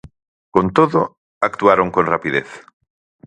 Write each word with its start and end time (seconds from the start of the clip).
Con 0.49 0.73
todo, 0.73 1.19
actuaron 1.41 1.91
con 1.91 2.07
rapidez. 2.07 2.47